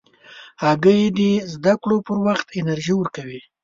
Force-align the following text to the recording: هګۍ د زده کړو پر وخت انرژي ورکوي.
هګۍ 0.63 1.01
د 1.17 1.19
زده 1.53 1.73
کړو 1.81 1.97
پر 2.05 2.17
وخت 2.27 2.47
انرژي 2.59 2.93
ورکوي. 2.97 3.41